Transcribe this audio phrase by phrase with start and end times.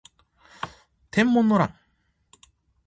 [1.11, 1.75] 天文の乱